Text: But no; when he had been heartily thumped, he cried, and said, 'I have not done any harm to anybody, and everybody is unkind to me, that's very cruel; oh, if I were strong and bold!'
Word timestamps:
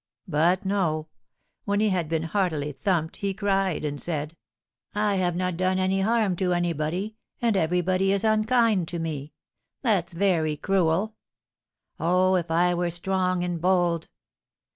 But 0.27 0.65
no; 0.65 1.09
when 1.65 1.79
he 1.79 1.89
had 1.89 2.09
been 2.09 2.23
heartily 2.23 2.71
thumped, 2.71 3.17
he 3.17 3.35
cried, 3.35 3.85
and 3.85 4.01
said, 4.01 4.35
'I 4.95 5.17
have 5.17 5.35
not 5.35 5.57
done 5.57 5.77
any 5.77 6.01
harm 6.01 6.35
to 6.37 6.53
anybody, 6.55 7.17
and 7.39 7.55
everybody 7.55 8.11
is 8.11 8.23
unkind 8.23 8.87
to 8.87 8.97
me, 8.97 9.33
that's 9.83 10.13
very 10.13 10.57
cruel; 10.57 11.13
oh, 11.99 12.33
if 12.33 12.49
I 12.49 12.73
were 12.73 12.89
strong 12.89 13.43
and 13.43 13.61
bold!' 13.61 14.09